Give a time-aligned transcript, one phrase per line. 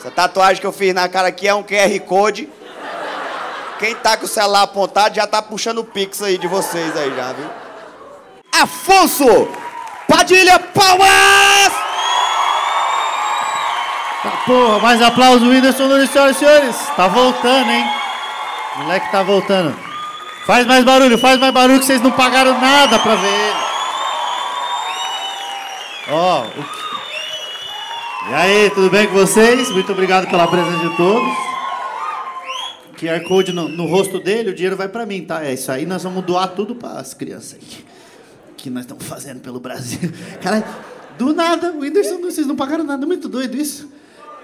[0.00, 2.48] Essa tatuagem que eu fiz na cara aqui é um QR Code.
[3.78, 7.14] Quem tá com o celular apontado já tá puxando o pix aí de vocês aí
[7.14, 7.50] já, viu?
[8.62, 9.48] Afonso
[10.08, 11.72] Padilha Palmas!
[14.22, 16.76] Tá, porra, mais aplausos, Whindersson Nunes, senhoras e senhores.
[16.96, 17.84] Tá voltando, hein?
[18.76, 19.76] O moleque tá voltando.
[20.46, 23.56] Faz mais barulho, faz mais barulho que vocês não pagaram nada pra ver ele.
[26.10, 26.80] Ó, o...
[28.28, 29.70] E aí, tudo bem com vocês?
[29.70, 31.50] Muito obrigado pela presença de todos.
[32.98, 35.42] QR Code no, no rosto dele, o dinheiro vai pra mim, tá?
[35.42, 37.84] É isso aí, nós vamos doar tudo para as crianças aí.
[38.58, 40.12] Que nós estamos fazendo pelo Brasil.
[40.42, 40.62] Cara,
[41.16, 43.90] do nada, o Whindersson, vocês não pagaram nada, muito doido isso.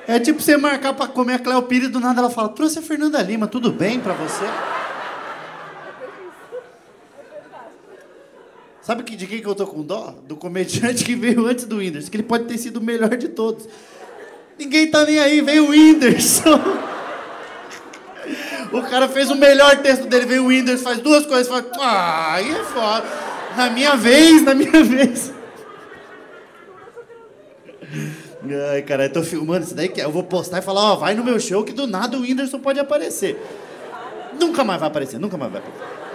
[0.09, 2.79] É tipo você marcar pra comer a Cleo Pires e do nada ela fala, trouxe
[2.79, 4.47] a Fernanda Lima, tudo bem pra você?
[8.87, 10.15] Sabe que, de quem que eu tô com dó?
[10.29, 13.27] Do comediante que veio antes do Whindersson, que ele pode ter sido o melhor de
[13.27, 13.69] todos.
[14.57, 16.61] Ninguém tá nem aí, veio o Whindersson.
[18.73, 22.35] O cara fez o melhor texto dele, veio o Whindersson, faz duas coisas, fala, ah,
[22.35, 23.07] aí é foda.
[23.57, 25.33] Na minha vez, na minha vez.
[28.71, 31.13] Ai, cara, eu tô filmando isso daí, que eu vou postar e falar, ó, vai
[31.13, 33.37] no meu show que do nada o Whindersson pode aparecer.
[34.39, 36.06] Nunca mais vai aparecer, nunca mais vai aparecer.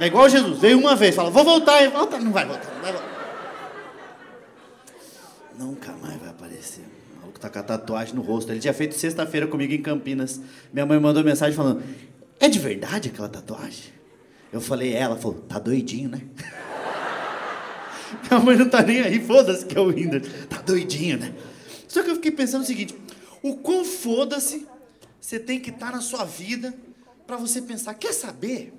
[0.00, 2.82] É igual Jesus, veio uma vez, fala, vou voltar, e volta, não vai voltar, não
[2.82, 3.18] vai voltar.
[5.58, 6.84] Nunca mais vai aparecer.
[7.16, 8.52] O maluco tá com a tatuagem no rosto.
[8.52, 10.40] Ele tinha feito sexta-feira comigo em Campinas.
[10.72, 11.82] Minha mãe mandou mensagem falando,
[12.38, 13.92] é de verdade aquela tatuagem?
[14.52, 16.22] Eu falei, é, ela falou, tá doidinho, né?
[18.30, 20.30] Minha mãe não tá nem aí, foda-se que é o Whindersson.
[20.48, 21.34] Tá doidinho, né?
[21.88, 22.94] Só que eu fiquei pensando o seguinte:
[23.42, 24.66] o quão foda-se
[25.20, 26.72] você tem que estar na sua vida
[27.26, 28.72] para você pensar, quer saber?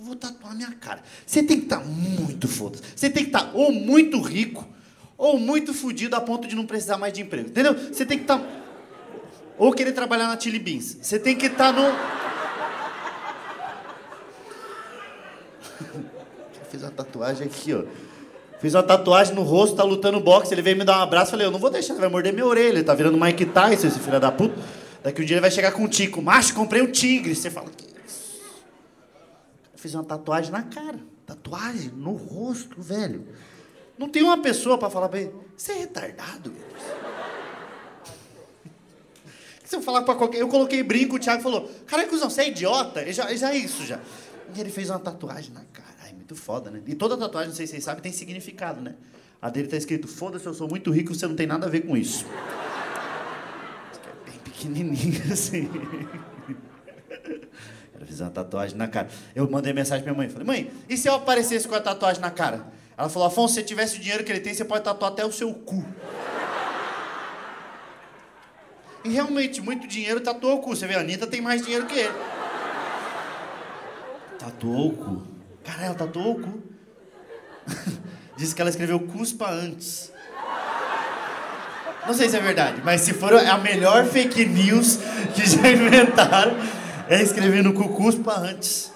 [0.00, 1.02] Vou tatuar minha cara.
[1.26, 2.82] Você tem que estar muito foda-se.
[2.96, 4.66] Você tem que estar ou muito rico
[5.18, 7.50] ou muito fudido a ponto de não precisar mais de emprego.
[7.50, 7.74] Entendeu?
[7.74, 8.40] Você tem que estar.
[9.58, 10.96] Ou querer trabalhar na Chili Beans.
[11.02, 11.82] Você tem que estar no.
[16.70, 17.84] Fiz uma tatuagem aqui, ó.
[18.58, 21.46] Fiz uma tatuagem no rosto, tá lutando boxe, ele veio me dar um abraço, falei,
[21.46, 23.98] eu não vou deixar, ele vai morder minha orelha, ele tá virando Mike Tyson, esse
[23.98, 24.54] filho da puta.
[25.02, 27.34] Daqui um dia ele vai chegar com um tico, macho, comprei um tigre.
[27.34, 27.89] Você fala, que
[29.80, 33.26] fiz uma tatuagem na cara, tatuagem no rosto, velho.
[33.98, 36.52] Não tem uma pessoa para falar pra ele, você é retardado,
[39.64, 40.40] Se eu falar pra qualquer.
[40.40, 43.02] Eu coloquei brinco, o Thiago falou, cara, cuzão, você é idiota?
[43.08, 44.00] E já, já é isso já.
[44.52, 45.90] E ele fez uma tatuagem na cara
[46.30, 46.80] muito foda, né?
[46.86, 48.94] E toda tatuagem, não sei se vocês sabem, tem significado, né?
[49.42, 51.80] A dele tá escrito, foda-se, eu sou muito rico, você não tem nada a ver
[51.80, 52.24] com isso.
[54.26, 55.68] É bem pequenininho, assim.
[58.00, 59.08] Ela fez uma tatuagem na cara.
[59.34, 62.18] Eu mandei mensagem pra minha mãe, falei, mãe, e se eu aparecesse com a tatuagem
[62.18, 62.64] na cara?
[62.96, 65.22] Ela falou, Afonso, se você tivesse o dinheiro que ele tem, você pode tatuar até
[65.22, 65.84] o seu cu.
[69.04, 70.74] E realmente, muito dinheiro tatuou o cu.
[70.74, 72.14] Você vê, a Anitta tem mais dinheiro que ele.
[74.38, 75.22] Tatuou o cu.
[75.62, 76.62] Cara, ela tatuou o cu.
[78.36, 80.10] Disse que ela escreveu cuspa antes.
[82.06, 84.98] Não sei se é verdade, mas se for a melhor fake news
[85.34, 86.56] que já inventaram,
[87.10, 88.92] é escrever no cu cuspa antes.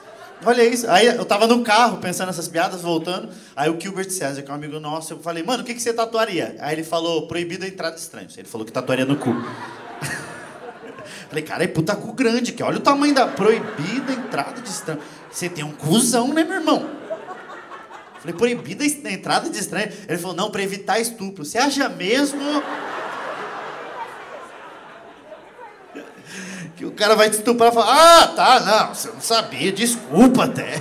[0.46, 0.88] Olha isso.
[0.88, 3.28] Aí eu tava no carro pensando nessas piadas, voltando.
[3.56, 5.82] Aí o Gilbert César, que é um amigo nosso, eu falei, mano, o que, que
[5.82, 6.54] você tatuaria?
[6.60, 8.38] Aí ele falou, proibido a entrada de estranhos.
[8.38, 9.34] Ele falou que tatuaria no cu.
[11.28, 15.02] falei, cara, é puta cu grande, que olha o tamanho da proibida entrada de estranhos.
[15.28, 16.88] Você tem um cuzão, né, meu irmão?
[18.20, 19.90] Falei, proibida a entrada de estranho.
[20.08, 21.44] Ele falou, não, para evitar estupro.
[21.44, 22.62] Você acha mesmo
[26.76, 30.44] que o cara vai te estuprar e falar, ah, tá, não, você não sabia, desculpa
[30.44, 30.80] até.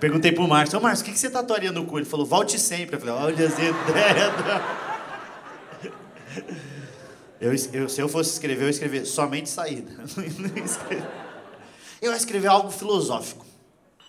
[0.00, 1.98] Perguntei pro Márcio, ô Márcio, o que, que você tatuaria no cu?
[1.98, 2.96] Ele falou, volte sempre.
[2.96, 3.76] Eu falei, olha as ideias.
[7.38, 9.92] Eu, eu, se eu fosse escrever, eu ia escrever somente saída.
[12.00, 13.44] Eu ia escrever algo filosófico.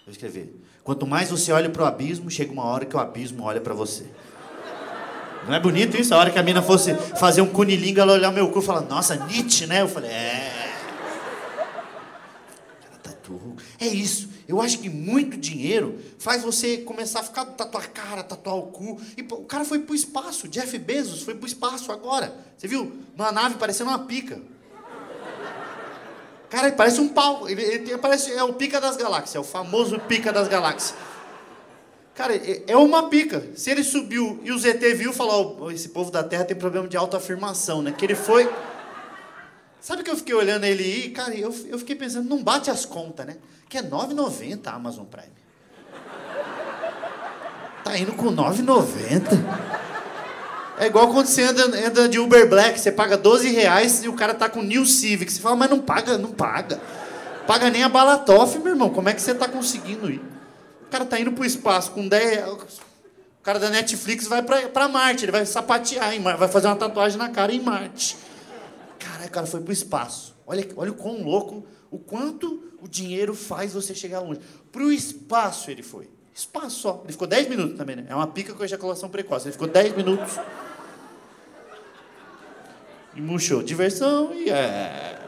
[0.05, 0.55] Eu ia escrever.
[0.81, 3.73] Quanto mais você olha para o abismo, chega uma hora que o abismo olha para
[3.73, 4.05] você.
[5.47, 6.13] Não é bonito isso?
[6.13, 8.81] A hora que a mina fosse fazer um cunilingo, ela olhar meu cu e falar,
[8.81, 9.81] nossa, Nietzsche, né?
[9.81, 10.73] Eu falei, é.
[12.87, 13.55] Ela tatuou.
[13.79, 14.29] É isso.
[14.47, 18.63] Eu acho que muito dinheiro faz você começar a ficar tatuar a cara, tatuar o
[18.63, 18.99] cu.
[19.17, 20.47] E o cara foi pro espaço.
[20.47, 22.35] Jeff Bezos foi pro espaço agora.
[22.57, 22.91] Você viu?
[23.17, 24.39] Numa nave parecendo uma pica.
[26.49, 27.49] Cara, ele parece um pau.
[27.49, 30.93] Ele, ele parece, é o pica das galáxias, é o famoso pica das galáxias.
[32.15, 33.43] Cara, é, é uma pica.
[33.55, 36.87] Se ele subiu e o ZT viu, falou: oh, esse povo da Terra tem problema
[36.87, 37.93] de autoafirmação, né?
[37.97, 38.49] Que ele foi.
[39.79, 42.85] Sabe que eu fiquei olhando ele aí, cara, eu, eu fiquei pensando, não bate as
[42.85, 43.37] contas, né?
[43.67, 45.41] Que é 9,90 a Amazon Prime.
[47.83, 49.81] Tá indo com 9,90.
[50.77, 54.13] É igual quando você anda, anda de Uber Black, você paga 12 reais e o
[54.13, 55.31] cara tá com New Civic.
[55.31, 56.79] Você fala, mas não paga, não paga.
[57.47, 58.89] Paga nem a Balatoff, meu irmão.
[58.89, 60.30] Como é que você tá conseguindo ir?
[60.91, 62.81] Cara tá indo pro espaço com 10 reais.
[63.39, 66.67] O cara da Netflix vai pra, pra Marte, ele vai sapatear em Marte, vai fazer
[66.67, 68.17] uma tatuagem na cara em Marte.
[68.99, 70.35] Caralho, o cara foi pro espaço.
[70.45, 74.41] Olha, olha o quão louco, o quanto o dinheiro faz você chegar longe.
[74.71, 76.09] Pro espaço ele foi.
[76.35, 77.01] Espaço só.
[77.03, 78.05] Ele ficou 10 minutos também, né?
[78.09, 79.47] É uma pica com ejaculação precoce.
[79.47, 80.39] Ele ficou 10 minutos.
[83.15, 83.63] E murchou.
[83.63, 85.19] Diversão e é.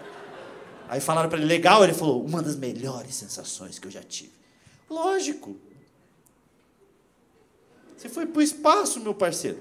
[0.90, 1.84] Aí falaram para ele, legal?
[1.84, 4.43] Ele falou, uma das melhores sensações que eu já tive.
[4.94, 5.58] Lógico.
[7.98, 9.58] Você foi pro espaço, meu parceiro.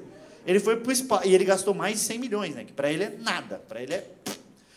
[0.46, 1.26] Ele foi pro espaço.
[1.26, 2.64] E ele gastou mais de 100 milhões, né?
[2.64, 3.62] Que para ele é nada.
[3.69, 4.06] Para ele é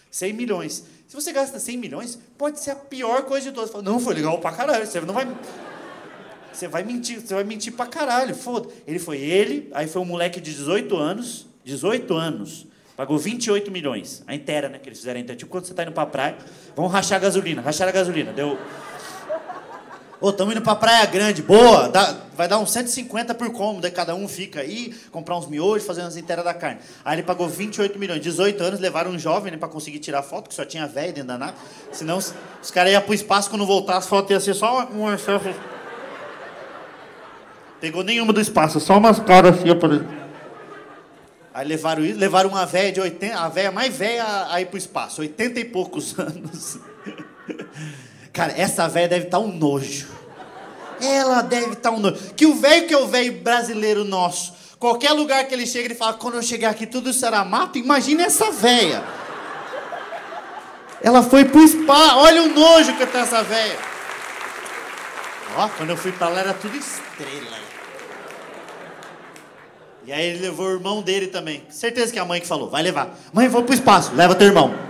[0.09, 0.85] 100 milhões.
[1.07, 3.69] Se você gasta 100 milhões, pode ser a pior coisa de todas.
[3.69, 4.85] Fala, não, foi legal pra caralho.
[4.85, 5.27] Você não vai.
[6.53, 8.33] Você vai mentir, você vai mentir pra caralho.
[8.33, 8.69] Foda.
[8.87, 11.47] Ele foi ele, aí foi um moleque de 18 anos.
[11.65, 12.65] 18 anos.
[12.95, 14.23] Pagou 28 milhões.
[14.25, 14.79] A inteira, né?
[14.79, 15.37] Que eles fizeram a inteira.
[15.37, 16.37] Tipo, quando você tá indo pra praia,
[16.73, 17.61] vamos rachar a gasolina.
[17.61, 18.31] Rachar a gasolina.
[18.31, 18.57] Deu.
[20.25, 23.91] Ô, estamos indo pra Praia Grande, boa, dá, vai dar uns 150 por cômodo, aí
[23.91, 26.79] cada um fica aí, comprar uns miojos, fazer umas inteiras da carne.
[27.05, 30.49] Aí ele pagou 28 milhões, 18 anos, levaram um jovem né, pra conseguir tirar foto,
[30.49, 31.53] que só tinha velho dentro da nave,
[31.91, 35.19] senão os, os caras iam pro espaço, quando voltar as fotos iam ser só uma...
[37.79, 40.09] Pegou nenhuma do espaço, só umas caras assim, aparecendo.
[41.53, 44.77] Aí levaram isso, levaram uma velha de 80, a velha mais velha a ir pro
[44.79, 46.79] espaço, 80 e poucos anos.
[48.33, 50.14] Cara, essa velha deve estar tá um nojo.
[51.01, 52.17] Ela deve estar tá um nojo.
[52.35, 54.53] Que o velho que é o velho brasileiro nosso.
[54.79, 57.77] Qualquer lugar que ele chega, ele fala: quando eu chegar aqui tudo será mato.
[57.77, 59.03] Imagina essa velha.
[61.01, 62.15] Ela foi pro spa.
[62.17, 63.77] Olha o nojo que tá essa velha.
[65.57, 67.65] Ó, quando eu fui pra lá era tudo estrela.
[70.05, 71.63] E aí ele levou o irmão dele também.
[71.69, 73.09] Certeza que é a mãe que falou: vai levar.
[73.33, 74.84] Mãe, vou pro espaço, leva teu irmão.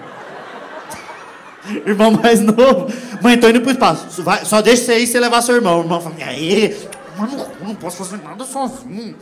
[1.85, 2.87] irmão mais novo.
[3.21, 4.21] Mãe, tô indo pro espaço.
[4.23, 5.79] Vai, só deixa você aí você levar seu irmão.
[5.79, 6.77] O irmão fala, e aí?
[7.17, 9.15] Mano, eu não posso fazer nada sozinho.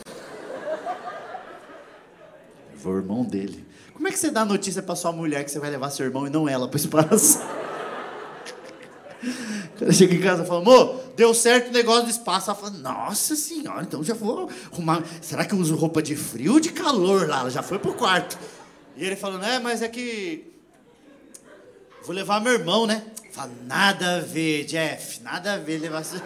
[2.72, 3.66] Levou o irmão dele.
[3.94, 6.26] Como é que você dá notícia pra sua mulher que você vai levar seu irmão
[6.28, 7.40] e não ela pro espaço?
[9.80, 12.50] Cara chega em casa e fala, amor, deu certo o negócio do espaço.
[12.50, 15.04] Ela fala, nossa senhora, então já vou arrumar.
[15.22, 17.42] Será que eu uso roupa de frio ou de calor lá?
[17.42, 18.38] Ela já foi pro quarto.
[18.98, 20.53] E ele falou, né, mas é que
[22.04, 23.04] Vou levar meu irmão, né?
[23.32, 26.20] Fala, nada a ver, Jeff, nada a ver levar seu...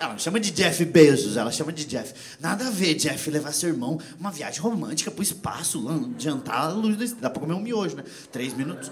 [0.00, 2.12] Ela não chama de Jeff Bezos, ela chama de Jeff.
[2.40, 5.82] Nada a ver, Jeff, levar seu irmão uma viagem romântica pro espaço,
[6.18, 7.22] jantar à luz estrelas.
[7.22, 8.04] Dá pra comer um miojo, né?
[8.30, 8.90] Três minutos.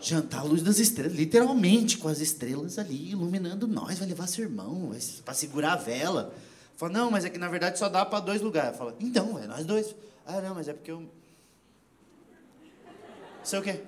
[0.00, 3.98] Jantar à luz das estrelas, literalmente, com as estrelas ali iluminando nós.
[3.98, 6.32] Vai levar seu irmão, vai, pra segurar a vela.
[6.76, 8.78] Fala, não, mas é que na verdade só dá pra dois lugares.
[8.78, 9.94] Fala, então, é nós dois.
[10.24, 11.04] Ah, não, mas é porque eu.
[13.42, 13.80] Sei o quê?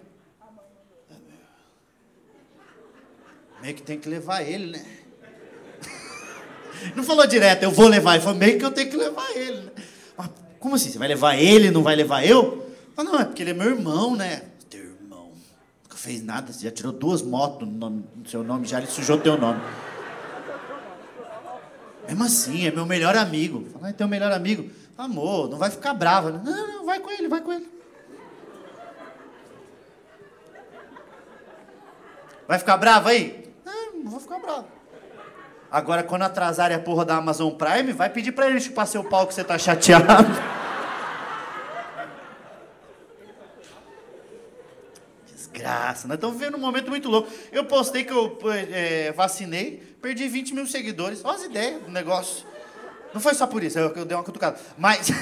[3.65, 4.85] Meio que tem que levar ele, né?
[6.95, 8.13] Não falou direto, eu vou levar.
[8.13, 9.73] Ele falou, meio que eu tenho que levar ele, né?
[10.19, 10.29] Mas
[10.61, 10.91] como assim?
[10.91, 12.71] Você vai levar ele não vai levar eu?
[12.95, 14.43] Falei, não, é porque ele é meu irmão, né?
[14.69, 15.33] Teu irmão.
[15.83, 18.87] Nunca fez nada, você já tirou duas motos no, nome, no seu nome, já ele
[18.87, 19.63] sujou teu nome.
[22.07, 23.67] Mesmo assim, é meu melhor amigo.
[23.73, 24.71] Falei, ah, teu melhor amigo.
[24.99, 26.33] Amor, não vai ficar brava.
[26.33, 26.43] Né?
[26.45, 27.67] Não, não, vai com ele, vai com ele.
[32.47, 33.45] Vai ficar brava aí?
[34.05, 34.67] não vou ficar bravo.
[35.75, 39.27] Agora, quando atrasarem a porra da Amazon Prime, vai pedir pra ele chupar seu pau
[39.27, 40.07] que você tá chateado.
[45.27, 47.29] Desgraça, nós estamos vivendo um momento muito louco.
[47.51, 48.39] Eu postei que eu
[48.71, 51.25] é, vacinei, perdi 20 mil seguidores.
[51.25, 52.47] Olha as ideias do negócio.
[53.13, 54.57] Não foi só por isso, eu, eu dei uma cutucada.
[54.79, 55.09] Mas.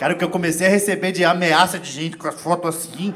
[0.00, 3.14] Cara, o que eu comecei a receber de ameaça de gente com as fotos assim.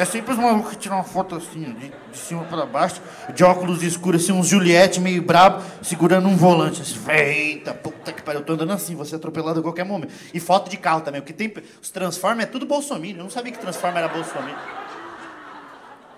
[0.00, 3.02] É sempre os malucos que tiram uma foto assim, de, de cima para baixo,
[3.34, 6.80] de óculos escuros, assim, uns Juliette meio brabo, segurando um volante.
[6.80, 10.10] Assim, Eita, puta que pariu, eu tô andando assim, vou ser atropelado a qualquer momento.
[10.32, 11.52] E foto de carro também, o que tem.
[11.82, 13.10] Os Transformers é tudo Bolsonaro.
[13.10, 14.56] Eu não sabia que Transformer era Bolsonaro.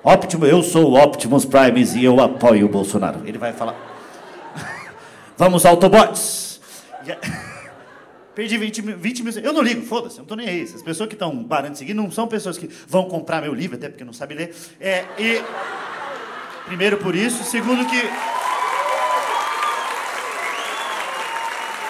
[0.04, 3.22] Optimus, eu sou o Optimus Primes e eu apoio o Bolsonaro.
[3.26, 3.74] Ele vai falar.
[5.36, 6.60] Vamos, Autobots!
[8.34, 9.32] Perdi 20 mil, 20 mil.
[9.40, 10.62] Eu não ligo, foda-se, eu não tô nem aí.
[10.62, 13.76] As pessoas que estão parando de seguir não são pessoas que vão comprar meu livro,
[13.76, 14.54] até porque não sabem ler.
[14.80, 15.42] É, e.
[16.66, 17.44] Primeiro por isso.
[17.44, 18.00] Segundo que.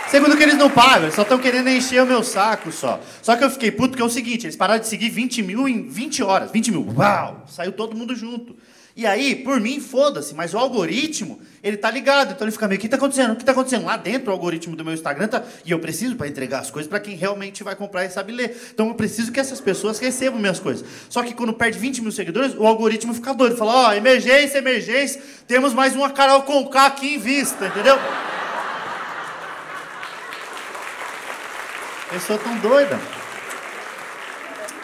[0.08, 3.00] Segundo que eles não pagam, eles só estão querendo encher o meu saco só.
[3.22, 5.66] Só que eu fiquei puto porque é o seguinte, eles pararam de seguir 20 mil
[5.66, 6.50] em 20 horas.
[6.50, 7.44] 20 mil, uau!
[7.48, 8.54] Saiu todo mundo junto.
[8.94, 12.32] E aí, por mim, foda-se, mas o algoritmo, ele tá ligado.
[12.32, 13.32] Então ele fica meio, o que tá acontecendo?
[13.32, 13.86] O que tá acontecendo?
[13.86, 15.42] Lá dentro, o algoritmo do meu Instagram tá.
[15.64, 18.54] E eu preciso para entregar as coisas para quem realmente vai comprar e sabe ler.
[18.74, 20.86] Então eu preciso que essas pessoas recebam minhas coisas.
[21.08, 23.56] Só que quando perde 20 mil seguidores, o algoritmo fica doido.
[23.56, 27.98] Fala, ó, oh, emergência, emergência, temos mais uma Carol Conká aqui em vista, entendeu?
[32.10, 33.21] Pessoa tão doida.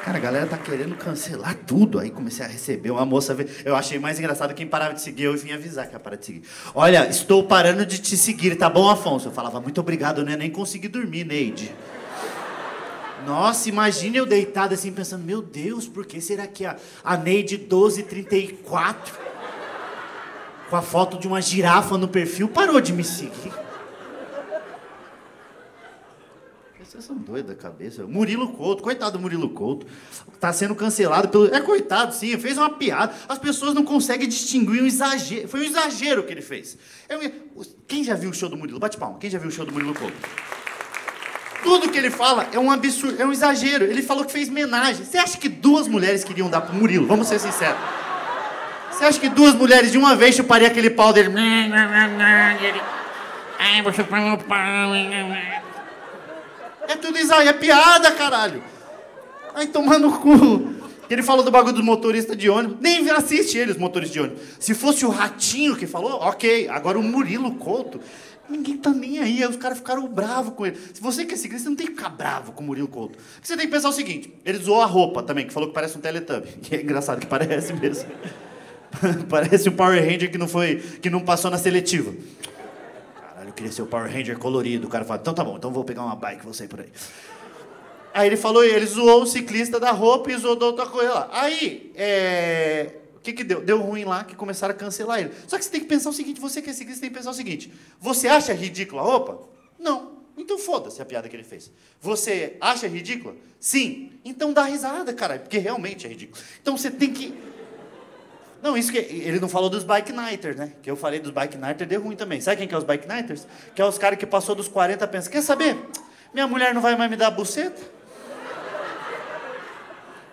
[0.09, 1.99] Cara, a galera tá querendo cancelar tudo.
[1.99, 3.37] Aí comecei a receber uma moça.
[3.63, 5.25] Eu achei mais engraçado quem parava de seguir.
[5.25, 6.43] Eu vim avisar que ia parar de seguir.
[6.75, 9.29] Olha, estou parando de te seguir, tá bom, Afonso?
[9.29, 10.35] Eu falava, muito obrigado, né?
[10.35, 11.75] Nem consegui dormir, Neide.
[13.27, 17.59] Nossa, imagine eu deitado assim, pensando, meu Deus, por que será que a, a Neide
[17.59, 19.15] 1234,
[20.71, 23.68] com a foto de uma girafa no perfil, parou de me seguir?
[26.99, 28.05] Vocês são doidos da cabeça.
[28.09, 29.87] Murilo Couto, coitado do Murilo Couto,
[30.35, 31.55] está sendo cancelado pelo.
[31.55, 33.15] É coitado, sim, fez uma piada.
[33.29, 35.47] As pessoas não conseguem distinguir um exagero.
[35.47, 36.77] Foi um exagero que ele fez.
[37.09, 37.21] Eu...
[37.87, 38.81] Quem já viu o show do Murilo?
[38.81, 39.17] Bate palma.
[39.21, 40.17] Quem já viu o show do Murilo Couto?
[41.63, 43.85] Tudo que ele fala é um absurdo, é um exagero.
[43.85, 45.05] Ele falou que fez homenagem.
[45.05, 47.07] Você acha que duas mulheres queriam dar pro Murilo?
[47.07, 47.79] Vamos ser sinceros.
[48.91, 51.33] Você acha que duas mulheres de uma vez chupariam aquele pau dele?
[53.57, 54.59] Ai, vou chupar meu pau.
[56.89, 58.63] É tudo isso aí, é piada, caralho.
[59.55, 60.79] Aí tomando cu.
[61.11, 62.79] Ele falou do bagulho dos motoristas de ônibus.
[62.81, 64.43] Nem assiste ele, os motoristas de ônibus.
[64.59, 66.67] Se fosse o Ratinho que falou, ok.
[66.69, 68.01] Agora o Murilo Couto,
[68.49, 69.43] ninguém tá nem aí.
[69.43, 70.79] Aí os caras ficaram bravos com ele.
[70.95, 73.19] Se você quer seguir, você não tem que ficar bravo com o Murilo Couto.
[73.43, 75.99] Você tem que pensar o seguinte: ele zoou a roupa também, que falou que parece
[75.99, 76.49] um Teletubby.
[76.63, 78.09] Que é engraçado que parece mesmo.
[79.29, 82.13] parece um Power Ranger que não foi, que não passou na seletiva
[83.59, 84.87] queria ser o Power Ranger colorido.
[84.87, 86.89] O cara fala, então tá bom, então vou pegar uma bike, vou sair por aí.
[88.15, 91.29] Aí ele falou, ele zoou o ciclista da roupa e zoou da outra coisa lá.
[91.33, 92.95] Aí, é...
[93.17, 93.61] o que que deu?
[93.61, 95.33] Deu ruim lá, que começaram a cancelar ele.
[95.47, 97.31] Só que você tem que pensar o seguinte, você que é ciclista tem que pensar
[97.31, 99.41] o seguinte, você acha ridícula a roupa?
[99.79, 100.19] Não.
[100.37, 101.71] Então foda-se a piada que ele fez.
[102.01, 103.35] Você acha ridícula?
[103.59, 104.13] Sim.
[104.25, 106.41] Então dá risada, cara, porque realmente é ridículo.
[106.63, 107.35] Então você tem que
[108.63, 110.73] não, isso que ele não falou dos bike nighters, né?
[110.83, 112.41] Que eu falei dos bike nighters, deu ruim também.
[112.41, 113.47] Sabe quem que é os bike nighters?
[113.75, 115.77] Que é os caras que passou dos 40 pensa, quer saber?
[116.35, 117.81] Minha mulher não vai mais me dar buceta?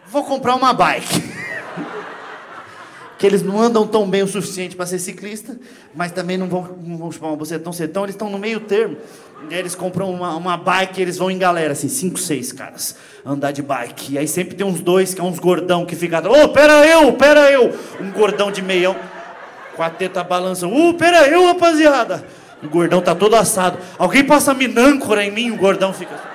[0.08, 1.06] Vou comprar uma bike.
[3.18, 5.58] que eles não andam tão bem o suficiente para ser ciclista,
[5.94, 7.90] mas também não vão, não vão chupar uma buceta tão cedo.
[7.90, 8.98] Então eles estão no meio termo.
[9.50, 12.52] E aí eles compram uma, uma bike e eles vão em galera, assim, cinco, seis
[12.52, 12.96] caras,
[13.26, 14.14] andar de bike.
[14.14, 16.86] E aí sempre tem uns dois, que é uns gordão que fica, ô, oh, pera
[16.86, 17.74] eu, pera eu.
[18.02, 18.96] Um gordão de meião,
[19.76, 22.26] com a teta balançando, ô, oh, pera eu, rapaziada.
[22.64, 23.78] O gordão tá todo assado.
[23.98, 26.35] Alguém passa minâncora em mim, o gordão fica assim.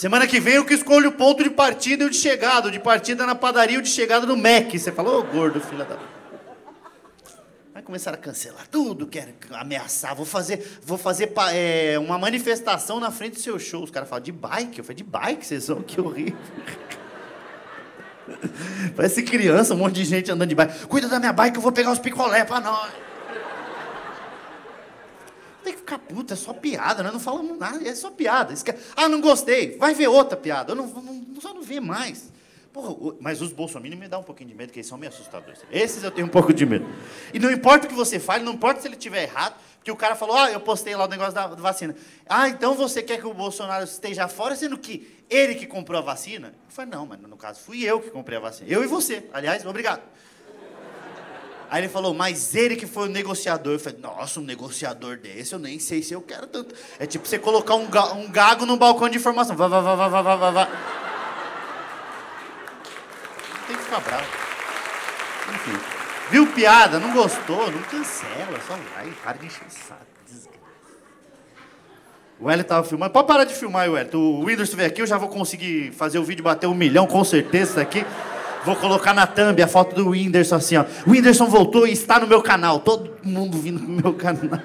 [0.00, 2.68] Semana que vem eu que escolho o ponto de partida e o de chegada.
[2.68, 4.72] O de partida na padaria e o de chegada no Mac.
[4.72, 5.98] Você falou, ô, gordo, filha da...
[7.74, 10.16] Aí começaram a cancelar tudo, querem ameaçar.
[10.16, 13.84] Vou fazer, vou fazer é, uma manifestação na frente do seu show.
[13.84, 14.78] Os caras falam, de bike?
[14.78, 15.46] Eu falei, de bike?
[15.46, 15.82] Vocês são?
[15.82, 16.38] Que horrível.
[18.96, 20.86] Parece criança, um monte de gente andando de bike.
[20.86, 22.90] Cuida da minha bike, eu vou pegar os picolé pra nós.
[25.62, 27.10] Tem que ficar puta, é só piada, né?
[27.10, 28.54] Não falamos nada, é só piada.
[28.96, 30.72] Ah, não gostei, vai ver outra piada.
[30.72, 32.30] Eu não, não, só não vê mais.
[32.72, 35.60] Porra, mas os bolsominions me dá um pouquinho de medo, porque eles são meio assustadores.
[35.72, 36.86] Esses eu tenho um pouco de medo.
[37.34, 39.96] E não importa o que você fale, não importa se ele estiver errado, porque o
[39.96, 41.96] cara falou, ah, eu postei lá o negócio da vacina.
[42.28, 46.02] Ah, então você quer que o Bolsonaro esteja fora, sendo que ele que comprou a
[46.02, 46.48] vacina?
[46.48, 48.70] Eu falei, não, mas no caso fui eu que comprei a vacina.
[48.70, 50.02] Eu e você, aliás, obrigado.
[51.70, 53.74] Aí ele falou, mas ele que foi o negociador.
[53.74, 56.74] Eu falei, nossa, um negociador desse, eu nem sei se eu quero tanto.
[56.98, 59.56] É tipo você colocar um, um gago no balcão de informação.
[59.56, 60.68] Vá, vá, vá, vá, vá, vá, vá
[63.70, 64.26] tem que ficar bravo.
[65.54, 65.78] Enfim.
[66.30, 66.98] Viu piada?
[66.98, 67.70] Não gostou?
[67.70, 69.10] Não cancela, só vai.
[69.22, 70.10] Para de encher o saco.
[72.38, 73.12] O Hélio tava filmando.
[73.12, 74.18] Pode parar de filmar, Hélio.
[74.18, 77.22] O Whindersson vem aqui, eu já vou conseguir fazer o vídeo bater um milhão, com
[77.22, 78.04] certeza, isso aqui.
[78.64, 80.84] Vou colocar na thumb a foto do Whindersson assim, ó.
[81.06, 82.80] O Whindersson voltou e está no meu canal.
[82.80, 84.60] Todo mundo vindo no meu canal.